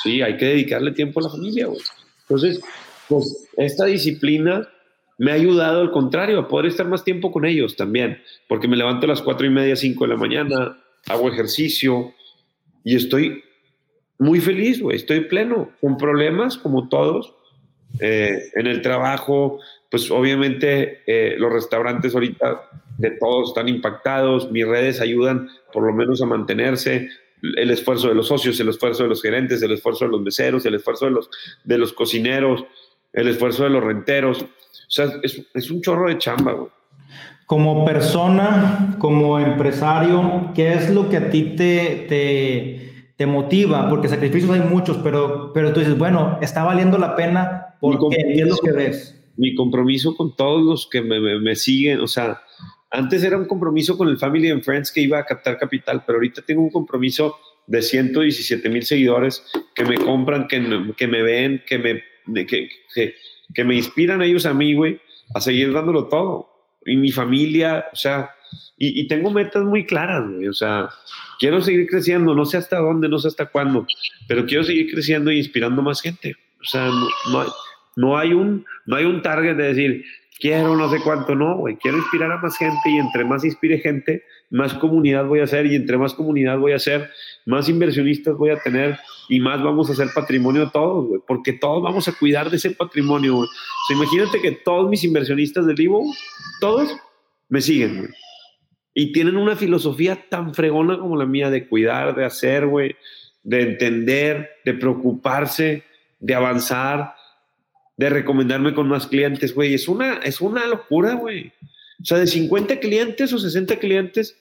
[0.05, 1.81] Sí, hay que dedicarle tiempo a la familia, güey.
[2.21, 2.61] Entonces,
[3.09, 4.69] pues esta disciplina
[5.19, 8.77] me ha ayudado al contrario, a poder estar más tiempo con ellos también, porque me
[8.77, 12.13] levanto a las cuatro y media, cinco de la mañana, hago ejercicio
[12.85, 13.43] y estoy
[14.19, 17.35] muy feliz, güey, estoy pleno, con problemas como todos,
[18.01, 19.59] eh, en el trabajo,
[19.91, 22.63] pues obviamente eh, los restaurantes ahorita
[22.99, 27.09] de todos están impactados, mis redes ayudan por lo menos a mantenerse,
[27.43, 30.65] el esfuerzo de los socios, el esfuerzo de los gerentes, el esfuerzo de los meseros,
[30.67, 31.31] el esfuerzo de los,
[31.65, 32.65] de los cocineros,
[33.17, 34.43] el esfuerzo de los renteros.
[34.43, 34.47] O
[34.89, 36.69] sea, es, un chorro de chamba, güey.
[37.47, 43.89] Como persona, como empresario, ¿qué es lo que a ti te, te, te, motiva?
[43.89, 48.49] Porque sacrificios hay muchos, pero, pero tú dices, bueno, está valiendo la pena porque es
[48.49, 49.25] lo que ves.
[49.37, 52.43] Mi compromiso con todos los que me, me, siguen, o sea,
[52.91, 56.17] antes era un compromiso con el Family and Friends que iba a captar capital, pero
[56.17, 57.37] ahorita tengo un compromiso
[57.69, 62.03] de 117 mil seguidores que me compran, que, que me ven, que me
[62.35, 63.15] que, que,
[63.55, 65.01] que, me inspiran ellos a mí, güey,
[65.35, 66.51] a seguir dándolo todo.
[66.85, 68.31] Y mi familia, o sea,
[68.79, 70.89] y, y, tengo metas muy claras, güey, o sea,
[71.39, 73.87] quiero seguir creciendo, no sé hasta dónde, no sé hasta cuándo,
[74.29, 76.37] pero quiero seguir creciendo e inspirando más gente.
[76.61, 77.49] O sea, no, no, hay,
[77.97, 80.05] no, hay, un, no hay un target de decir,
[80.39, 83.79] quiero no sé cuánto, no, güey, quiero inspirar a más gente y entre más inspire
[83.79, 87.11] gente, más comunidad voy a hacer y entre más comunidad voy a hacer,
[87.47, 91.83] más inversionistas voy a tener y más vamos a hacer patrimonio todos, güey, porque todos
[91.83, 93.49] vamos a cuidar de ese patrimonio, güey.
[93.49, 96.05] O sea, imagínate que todos mis inversionistas del Ivo,
[96.61, 96.95] todos
[97.49, 98.11] me siguen, güey.
[98.99, 102.97] Y tienen una filosofía tan fregona como la mía de cuidar, de hacer, güey,
[103.43, 105.85] de entender, de preocuparse,
[106.19, 107.16] de avanzar,
[107.97, 109.75] de recomendarme con más clientes, güey.
[109.75, 111.53] Es una, es una locura, güey.
[112.01, 114.37] O sea, de 50 clientes o 60 clientes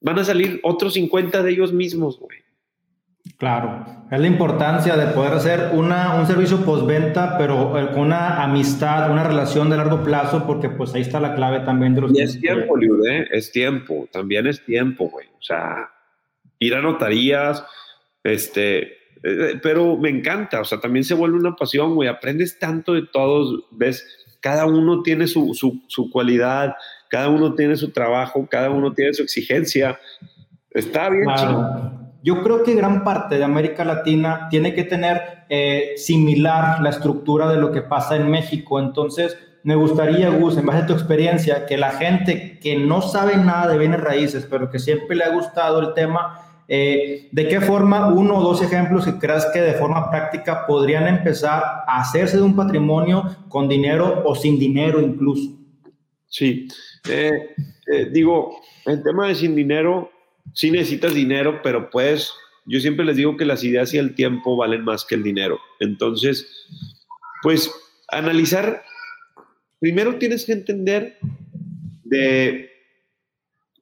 [0.00, 2.38] van a salir otros 50 de ellos mismos, güey.
[3.36, 8.42] Claro, es la importancia de poder hacer una, un servicio postventa, pero eh, con una
[8.42, 12.18] amistad, una relación de largo plazo, porque pues ahí está la clave también de los...
[12.18, 13.28] Y es tiempo, Liud, ¿eh?
[13.30, 15.26] es tiempo, también es tiempo, güey.
[15.38, 15.90] O sea,
[16.58, 17.64] ir a notarías,
[18.24, 22.94] este, eh, pero me encanta, o sea, también se vuelve una pasión, güey, aprendes tanto
[22.94, 24.06] de todos, ves,
[24.40, 26.74] cada uno tiene su, su, su cualidad,
[27.08, 29.98] cada uno tiene su trabajo, cada uno tiene su exigencia.
[30.70, 31.26] Está bien
[32.22, 37.50] Yo creo que gran parte de América Latina tiene que tener eh, similar la estructura
[37.50, 38.78] de lo que pasa en México.
[38.78, 43.36] Entonces, me gustaría, Gus, en base a tu experiencia, que la gente que no sabe
[43.36, 47.62] nada de bienes raíces, pero que siempre le ha gustado el tema, eh, ¿de qué
[47.62, 52.36] forma uno o dos ejemplos que creas que de forma práctica podrían empezar a hacerse
[52.36, 55.56] de un patrimonio con dinero o sin dinero incluso?
[56.26, 56.68] Sí,
[57.08, 57.54] eh,
[57.90, 60.10] eh, digo, el tema de sin dinero,
[60.52, 62.34] sí necesitas dinero, pero pues
[62.66, 65.58] yo siempre les digo que las ideas y el tiempo valen más que el dinero.
[65.80, 66.66] Entonces,
[67.42, 67.72] pues
[68.08, 68.82] analizar,
[69.80, 71.16] primero tienes que entender
[72.04, 72.70] de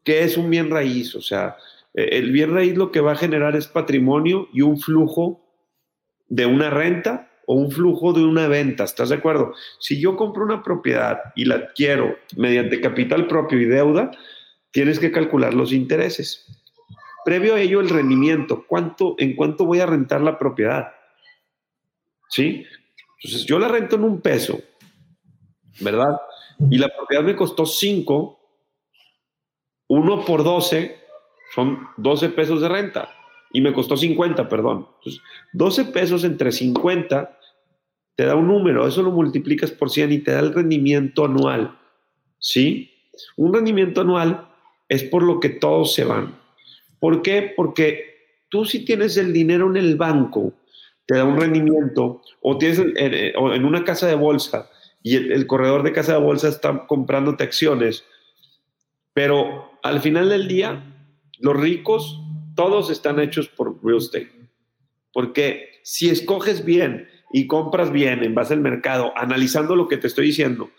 [0.04, 1.56] qué es un bien raíz, o sea,
[1.96, 5.42] el bien raíz lo que va a generar es patrimonio y un flujo
[6.28, 8.84] de una renta o un flujo de una venta.
[8.84, 9.54] ¿Estás de acuerdo?
[9.80, 14.10] Si yo compro una propiedad y la adquiero mediante capital propio y deuda,
[14.72, 16.44] tienes que calcular los intereses.
[17.24, 18.66] Previo a ello, el rendimiento.
[18.68, 20.92] ¿Cuánto, ¿En cuánto voy a rentar la propiedad?
[22.28, 22.66] ¿Sí?
[23.22, 24.60] Entonces, yo la rento en un peso,
[25.80, 26.20] ¿verdad?
[26.70, 28.38] Y la propiedad me costó 5,
[29.88, 31.05] 1 por 12
[31.54, 33.08] son 12 pesos de renta
[33.52, 34.88] y me costó 50, perdón.
[34.98, 37.38] Entonces, 12 pesos entre 50
[38.14, 41.78] te da un número, eso lo multiplicas por 100 y te da el rendimiento anual.
[42.38, 42.90] ¿Sí?
[43.36, 44.48] Un rendimiento anual
[44.88, 46.38] es por lo que todos se van.
[46.98, 47.52] ¿Por qué?
[47.54, 48.16] Porque
[48.48, 50.54] tú si tienes el dinero en el banco,
[51.06, 54.68] te da un rendimiento, o tienes en una casa de bolsa
[55.02, 58.04] y el, corredor de casa de bolsa está comprándote acciones,
[59.12, 60.82] pero al final del día,
[61.40, 62.20] los ricos,
[62.54, 64.32] todos están hechos por real estate.
[65.12, 70.06] Porque si escoges bien y compras bien en base al mercado, analizando lo que te
[70.06, 70.70] estoy diciendo,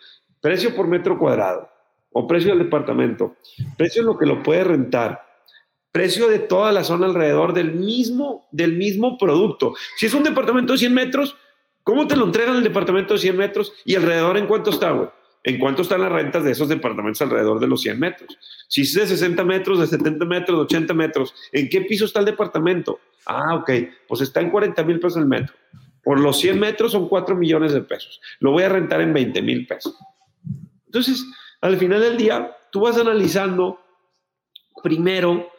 [0.41, 1.69] precio por metro cuadrado
[2.11, 3.35] o precio del departamento,
[3.77, 5.25] precio en lo que lo puede rentar,
[5.91, 9.73] precio de toda la zona alrededor del mismo, del mismo producto.
[9.97, 11.35] Si es un departamento de 100 metros,
[11.83, 15.09] ¿cómo te lo entregan el departamento de 100 metros y alrededor en cuánto está, güey?
[15.47, 18.37] ¿En cuánto están las rentas de esos departamentos alrededor de los 100 metros?
[18.67, 22.19] Si es de 60 metros, de 70 metros, de 80 metros, ¿en qué piso está
[22.19, 22.99] el departamento?
[23.25, 23.71] Ah, ok,
[24.09, 25.55] pues está en 40 mil pesos el metro.
[26.03, 28.19] Por los 100 metros son 4 millones de pesos.
[28.41, 29.95] Lo voy a rentar en 20 mil pesos.
[30.85, 31.25] Entonces,
[31.61, 33.79] al final del día, tú vas analizando
[34.83, 35.49] primero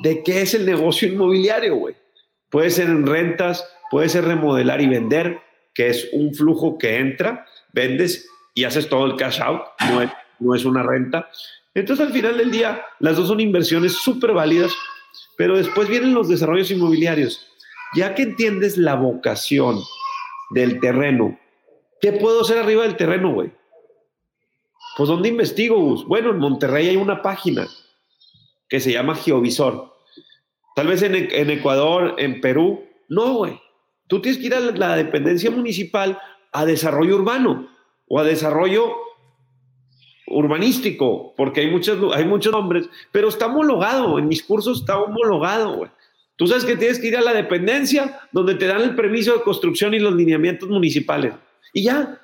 [0.00, 1.96] de qué es el negocio inmobiliario, güey.
[2.50, 5.40] Puede ser en rentas, puede ser remodelar y vender,
[5.72, 10.10] que es un flujo que entra, vendes y haces todo el cash out, no es,
[10.40, 11.30] no es una renta.
[11.74, 14.72] Entonces, al final del día, las dos son inversiones súper válidas,
[15.36, 17.46] pero después vienen los desarrollos inmobiliarios.
[17.94, 19.78] Ya que entiendes la vocación
[20.50, 21.38] del terreno.
[22.00, 23.52] ¿Qué puedo hacer arriba del terreno, güey?
[24.96, 26.04] Pues ¿dónde investigo, Gus?
[26.04, 27.68] Bueno, en Monterrey hay una página
[28.68, 29.94] que se llama Geovisor.
[30.74, 32.84] Tal vez en, en Ecuador, en Perú.
[33.08, 33.60] No, güey.
[34.08, 36.18] Tú tienes que ir a la dependencia municipal
[36.52, 37.77] a desarrollo urbano
[38.08, 38.94] o a desarrollo
[40.26, 45.76] urbanístico, porque hay muchos, hay muchos nombres, pero está homologado, en mis cursos está homologado,
[45.76, 45.90] güey.
[46.36, 49.42] Tú sabes que tienes que ir a la dependencia donde te dan el permiso de
[49.42, 51.34] construcción y los lineamientos municipales.
[51.72, 52.20] Y ya.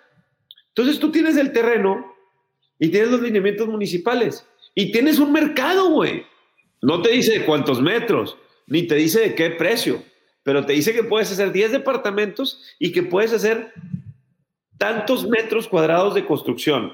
[0.68, 2.14] Entonces tú tienes el terreno
[2.79, 6.25] y tienes los lineamientos municipales y tienes un mercado, güey.
[6.81, 10.03] No te dice de cuántos metros, ni te dice de qué precio,
[10.42, 13.73] pero te dice que puedes hacer 10 departamentos y que puedes hacer
[14.79, 16.93] tantos metros cuadrados de construcción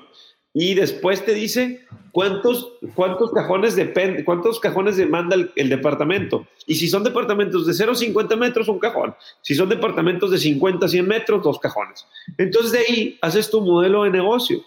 [0.53, 6.47] y después te dice cuántos, cuántos cajones depende, cuántos cajones demanda el, departamento.
[6.66, 9.14] Y si son departamentos de 0 a 50 metros, un cajón.
[9.43, 12.05] Si son departamentos de 50 a 100 metros, dos cajones.
[12.37, 14.61] Entonces de ahí haces tu modelo de negocio.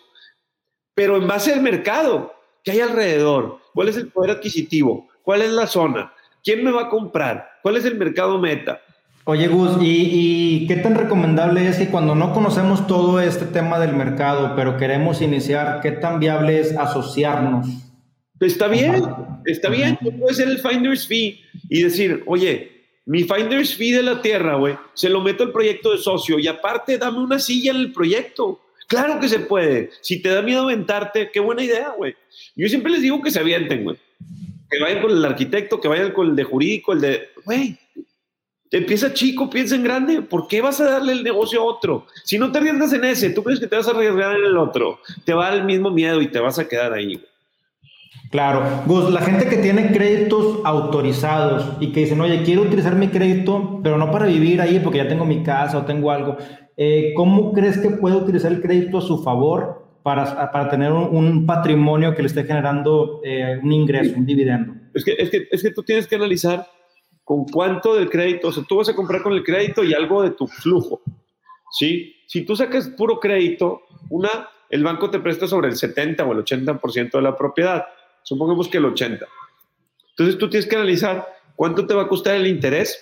[0.96, 3.60] Pero en base al mercado, ¿qué hay alrededor?
[3.74, 5.10] ¿Cuál es el poder adquisitivo?
[5.22, 6.14] ¿Cuál es la zona?
[6.44, 7.60] ¿Quién me va a comprar?
[7.62, 8.82] ¿Cuál es el mercado meta?
[9.26, 13.96] Oye, Gus, ¿y, qué tan recomendable es que cuando no conocemos todo este tema del
[13.96, 17.68] mercado, pero queremos iniciar, qué tan viable es asociarnos?
[18.42, 19.02] Está bien,
[19.46, 19.98] está bien.
[20.20, 22.74] puede ser el finder's fee y decir, oye,
[23.06, 26.48] mi finder's fee de la tierra, güey, se lo meto al proyecto de socio y
[26.48, 28.60] aparte dame una silla en el proyecto.
[28.90, 29.92] Claro que se puede.
[30.02, 32.14] Si te da miedo aventarte, qué buena idea, güey.
[32.58, 33.96] Yo siempre les digo que se avienten, güey.
[34.70, 37.78] Que vayan con el arquitecto, que vayan con el de jurídico, el de, güey,
[38.74, 40.24] Empieza chico, piensa en grande.
[40.24, 42.08] ¿Por qué vas a darle el negocio a otro?
[42.24, 44.58] Si no te arriesgas en ese, tú crees que te vas a arriesgar en el
[44.58, 45.00] otro.
[45.24, 47.24] Te va el mismo miedo y te vas a quedar ahí.
[48.32, 48.64] Claro.
[48.88, 53.80] Gus, la gente que tiene créditos autorizados y que dicen, oye, quiero utilizar mi crédito,
[53.84, 56.38] pero no para vivir ahí porque ya tengo mi casa o tengo algo.
[56.76, 61.46] Eh, ¿Cómo crees que puede utilizar el crédito a su favor para, para tener un,
[61.46, 64.74] patrimonio que le esté generando eh, un ingreso, un dividendo?
[64.96, 66.66] Es que, es, que, es que tú tienes que analizar
[67.24, 70.24] con cuánto del crédito, o sea, tú vas a comprar con el crédito y algo
[70.24, 71.02] de tu flujo,
[71.72, 72.16] ¿sí?
[72.28, 76.40] Si tú sacas puro crédito, una, el banco te presta sobre el 70 o el
[76.40, 77.86] 80% de la propiedad,
[78.24, 79.26] supongamos que el 80.
[80.10, 83.00] Entonces tú tienes que analizar cuánto te va a costar el interés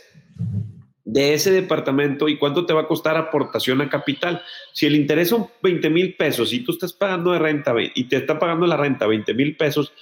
[1.03, 4.41] de ese departamento y cuánto te va a costar aportación a capital.
[4.71, 8.17] Si el interés son 20 mil pesos y tú estás pagando de renta y te
[8.17, 9.93] está pagando la renta 20 mil pesos,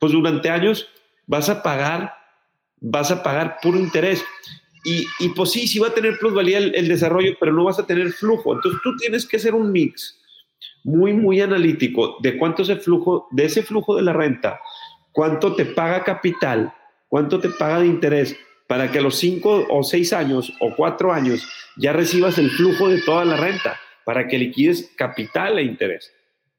[0.00, 0.88] pues durante años
[1.26, 2.15] vas a pagar
[2.80, 4.24] vas a pagar puro interés.
[4.84, 7.78] Y, y pues sí, sí va a tener plusvalía el, el, desarrollo, pero no vas
[7.78, 8.54] a tener flujo.
[8.54, 10.20] Entonces tú tienes que hacer un mix
[10.84, 14.60] muy, muy analítico de cuánto es el flujo, de ese flujo de la renta,
[15.12, 16.72] cuánto te paga capital
[17.08, 18.36] ¿Cuánto te paga de interés?
[18.66, 22.88] Para que a los cinco o seis años o cuatro años ya recibas el flujo
[22.88, 26.12] de toda la renta, para que liquides capital e interés.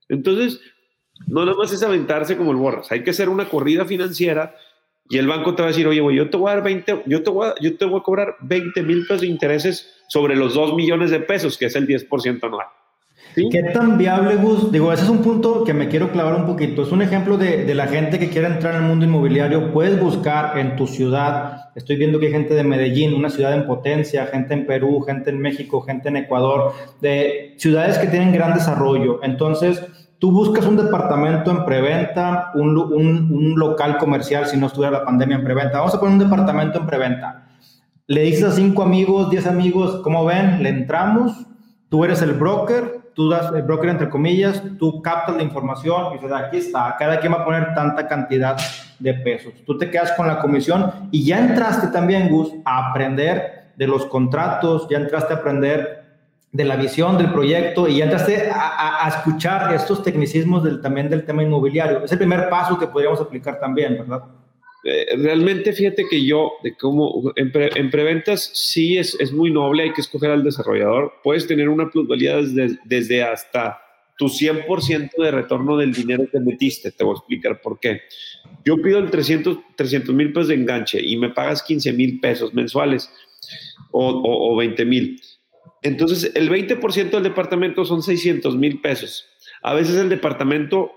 [0.08, 0.62] Entonces,
[1.28, 4.56] no nada más es aventarse como el borras, hay que hacer una corrida financiera
[5.10, 7.04] y el banco te va a decir, oye, güey, yo te voy a dar 20,
[7.06, 10.36] yo te voy a, yo te voy a cobrar 20 mil pesos de intereses sobre
[10.36, 12.68] los 2 millones de pesos, que es el 10% anual.
[13.36, 14.72] ¿Qué tan viable, Gus?
[14.72, 16.82] Digo, ese es un punto que me quiero clavar un poquito.
[16.82, 19.72] Es un ejemplo de, de, la gente que quiere entrar en el mundo inmobiliario.
[19.72, 21.70] Puedes buscar en tu ciudad.
[21.76, 25.30] Estoy viendo que hay gente de Medellín, una ciudad en potencia, gente en Perú, gente
[25.30, 29.20] en México, gente en Ecuador, de ciudades que tienen gran desarrollo.
[29.22, 29.84] Entonces,
[30.20, 35.38] tú buscas un departamento en preventa, un, un, local comercial, si no estuviera la pandemia
[35.38, 35.80] en preventa.
[35.80, 37.48] Vamos a poner un departamento en preventa.
[38.08, 40.64] Le dices a cinco amigos, diez amigos, ¿cómo ven?
[40.64, 41.46] Le entramos,
[41.90, 46.14] tú eres el broker, tú das el broker entre comillas, tú captas la información y
[46.16, 48.58] dices, aquí está, cada quien va a poner tanta cantidad
[49.00, 49.54] de pesos.
[49.66, 54.06] Tú te quedas con la comisión y ya entraste también, Gus, a aprender de los
[54.06, 56.07] contratos, ya entraste a aprender
[56.52, 61.10] de la visión del proyecto y ya entraste a, a, escuchar estos tecnicismos del, también
[61.10, 62.04] del tema inmobiliario.
[62.04, 64.24] Es el primer paso que podríamos aplicar también, ¿verdad?
[64.84, 69.52] Eh, realmente fíjate que yo, de cómo en, pre, en preventas sí es, es, muy
[69.52, 71.14] noble, hay que escoger al desarrollador.
[71.24, 73.82] Puedes tener una plusvalía desde, desde hasta
[74.18, 76.92] tu 100% de retorno del dinero que metiste.
[76.92, 78.02] Te voy a explicar por qué.
[78.64, 83.12] Yo pido el 300 mil pesos de enganche y me pagas 15 mil pesos mensuales
[83.92, 85.22] o, o, o 20 mil
[85.88, 89.26] entonces, el 20% del departamento son 600 mil pesos.
[89.62, 90.92] A veces el departamento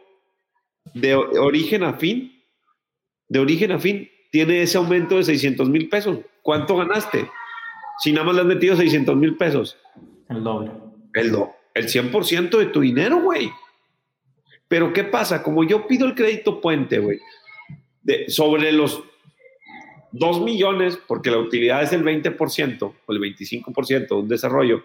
[0.95, 2.43] de origen a fin,
[3.29, 6.19] de origen a fin, tiene ese aumento de 600 mil pesos.
[6.43, 7.29] ¿Cuánto ganaste?
[8.03, 9.77] Si nada más le has metido 600 mil pesos.
[10.29, 10.71] El doble.
[11.15, 13.51] El, do, el 100% de tu dinero, güey.
[14.69, 15.43] Pero ¿qué pasa?
[15.43, 17.19] Como yo pido el crédito puente, güey,
[18.29, 19.03] sobre los
[20.13, 24.83] 2 millones, porque la utilidad es el 20% o el 25% de un desarrollo,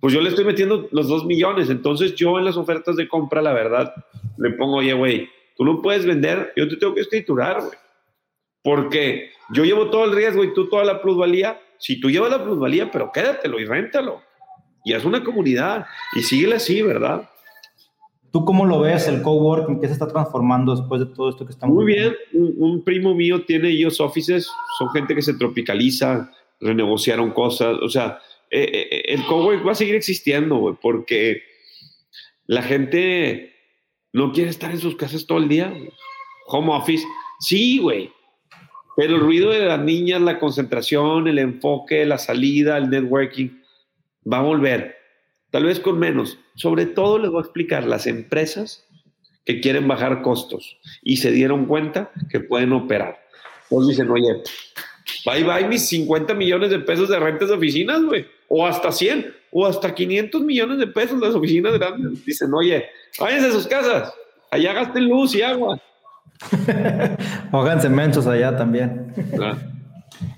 [0.00, 1.70] pues yo le estoy metiendo los 2 millones.
[1.70, 3.94] Entonces yo en las ofertas de compra, la verdad,
[4.38, 7.78] le pongo, oye, güey, tú no puedes vender, yo te tengo que escriturar, güey.
[8.62, 11.60] Porque yo llevo todo el riesgo y tú toda la plusvalía.
[11.78, 14.22] Si tú llevas la plusvalía, pero quédatelo y réntalo.
[14.84, 17.28] Y es una comunidad y síguele así, ¿verdad?
[18.38, 19.80] ¿Tú cómo lo ves el coworking?
[19.80, 23.12] ¿Qué se está transformando después de todo esto que estamos Muy bien, un, un, primo
[23.12, 24.48] mío tiene ellos offices,
[24.78, 29.74] son gente que se tropicaliza, renegociaron cosas, o sea, eh, eh, el coworking va a
[29.74, 31.42] seguir existiendo, güey, porque
[32.46, 33.54] la gente
[34.12, 35.74] no quiere estar en sus casas todo el día.
[36.46, 37.04] Home office,
[37.40, 38.12] sí, güey,
[38.96, 43.48] pero el ruido de las niñas, la concentración, el enfoque, la salida, el networking,
[44.32, 44.98] va a volver
[45.50, 46.38] tal vez con menos.
[46.58, 48.84] Sobre todo les voy a explicar las empresas
[49.44, 53.16] que quieren bajar costos y se dieron cuenta que pueden operar.
[53.70, 54.42] Pues dicen, oye,
[55.24, 59.32] bye bye mis 50 millones de pesos de rentas de oficinas, güey, o hasta 100,
[59.52, 62.24] o hasta 500 millones de pesos las oficinas grandes.
[62.24, 62.86] Dicen, oye,
[63.20, 64.12] váyanse a sus casas,
[64.50, 65.80] allá gasten luz y agua.
[67.52, 69.14] Pónganse mensos allá también.
[69.40, 69.56] Ah.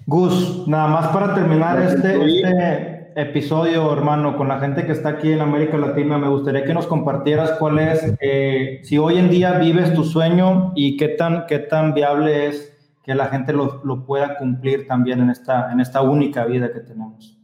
[0.05, 5.31] Gus, nada más para terminar este, este, episodio, hermano, con la gente que está aquí
[5.31, 9.59] en América Latina, me gustaría que nos compartieras cuál es, eh, si hoy en día
[9.59, 14.05] vives tu sueño y qué tan, qué tan viable es que la gente lo, lo
[14.05, 17.39] pueda cumplir también en esta, en esta única vida que tenemos.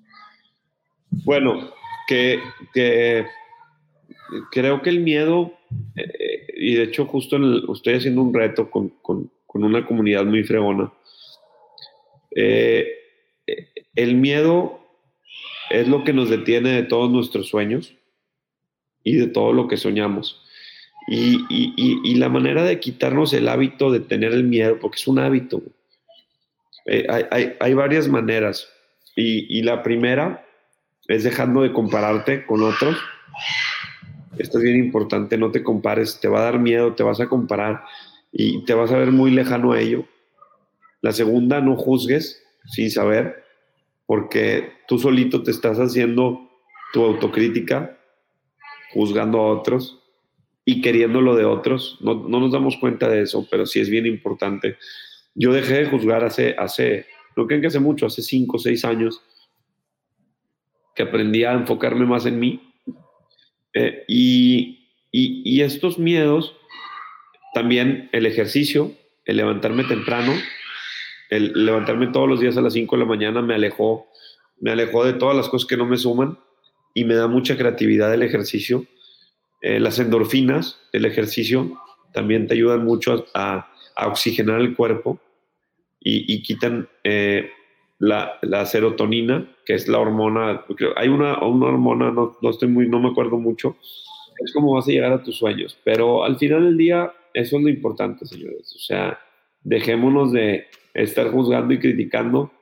[1.24, 1.70] Bueno,
[2.06, 2.40] que,
[2.72, 3.26] que
[4.50, 5.52] creo que el miedo,
[5.94, 10.24] eh, y de hecho justo el, estoy haciendo un reto con, con, con una comunidad
[10.24, 10.92] muy fregona,
[12.34, 12.86] eh,
[13.94, 14.85] el miedo
[15.70, 17.94] es lo que nos detiene de todos nuestros sueños
[19.02, 20.42] y de todo lo que soñamos.
[21.08, 25.06] Y, y, y, la manera de quitarnos el hábito de tener el miedo, porque es
[25.06, 25.62] un hábito,
[26.86, 28.68] eh, hay, hay, hay, varias maneras.
[29.14, 30.44] Y, la primera
[31.06, 32.96] es dejando de compararte con otros.
[34.36, 37.28] Esto es bien importante, no te compares, te va a dar miedo, te vas a
[37.28, 37.84] comparar
[38.32, 40.04] y te vas a ver muy lejano a ello.
[41.00, 43.45] La segunda, no juzgues sin saber
[44.06, 46.48] porque tú solito te estás haciendo
[46.92, 47.98] tu autocrítica,
[48.92, 50.02] juzgando a otros
[50.64, 51.98] y queriendo lo de otros.
[52.00, 54.78] No, no, nos damos cuenta de eso, pero sí es bien importante.
[55.34, 58.84] Yo dejé de juzgar hace, hace no creo que hace mucho, hace cinco o seis
[58.84, 59.20] años,
[60.94, 62.72] que aprendí a enfocarme más en mí.
[63.74, 66.56] Eh, y, y, y estos miedos,
[67.52, 68.92] también el ejercicio,
[69.26, 70.32] el levantarme temprano,
[71.30, 74.06] el levantarme todos los días a las 5 de la mañana me alejó,
[74.60, 76.38] me alejó de todas las cosas que no me suman
[76.94, 78.86] y me da mucha creatividad el ejercicio.
[79.60, 81.78] Eh, las endorfinas del ejercicio
[82.12, 83.70] también te ayudan mucho a,
[84.06, 85.18] oxigenar el cuerpo
[85.98, 87.50] y, quitan eh,
[87.98, 90.64] la, serotonina, que es la hormona,
[90.96, 93.76] hay una, una hormona, no, no, estoy muy, no me acuerdo mucho,
[94.44, 97.62] es como vas a llegar a tus sueños, pero al final del día eso es
[97.62, 99.18] lo importante, señores, o sea,
[99.62, 100.66] dejémonos de
[100.96, 102.52] estar juzgando y criticando.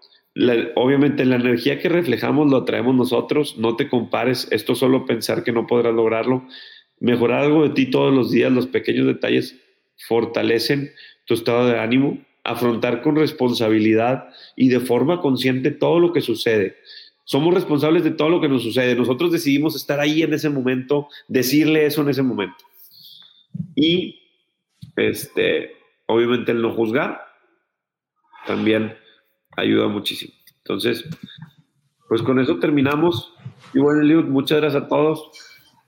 [0.74, 5.52] obviamente la energía que reflejamos lo traemos nosotros, no te compares, esto solo pensar que
[5.52, 6.46] no podrás lograrlo.
[7.00, 9.56] Mejorar algo de ti todos los días, los pequeños detalles
[10.08, 10.90] fortalecen
[11.26, 16.76] tu estado de ánimo, afrontar con responsabilidad y de forma consciente todo lo que sucede.
[17.24, 18.94] Somos responsables de todo lo que nos sucede.
[18.94, 22.64] Nosotros decidimos estar ahí en ese momento, decirle eso en ese momento.
[23.74, 24.20] Y
[24.96, 25.72] este,
[26.06, 27.33] obviamente el no juzgar
[28.46, 28.94] también
[29.56, 30.32] ayuda muchísimo.
[30.58, 31.04] Entonces,
[32.08, 33.34] pues con eso terminamos.
[33.72, 35.30] Y bueno, Eliud, muchas gracias a todos.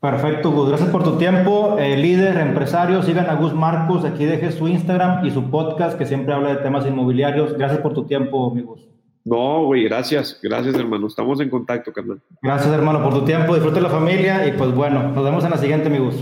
[0.00, 0.68] Perfecto, Gus.
[0.68, 1.76] Gracias por tu tiempo.
[1.78, 4.04] Eh, líder, empresario, sigan a Gus Marcos.
[4.04, 7.54] Aquí deje su Instagram y su podcast que siempre habla de temas inmobiliarios.
[7.54, 8.86] Gracias por tu tiempo, amigos.
[9.24, 10.38] No, güey, gracias.
[10.42, 11.08] Gracias, hermano.
[11.08, 12.20] Estamos en contacto, carnal.
[12.42, 13.54] Gracias, hermano, por tu tiempo.
[13.54, 16.14] Disfrute la familia y pues bueno, nos vemos en la siguiente, amigos.